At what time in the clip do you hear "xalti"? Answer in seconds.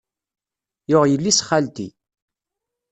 1.47-1.87